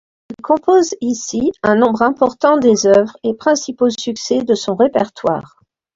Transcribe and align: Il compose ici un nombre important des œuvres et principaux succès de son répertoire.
Il 0.31 0.41
compose 0.41 0.95
ici 0.99 1.51
un 1.61 1.75
nombre 1.75 2.01
important 2.01 2.57
des 2.57 2.87
œuvres 2.87 3.15
et 3.23 3.35
principaux 3.35 3.91
succès 3.91 4.43
de 4.43 4.55
son 4.55 4.73
répertoire. 4.73 5.61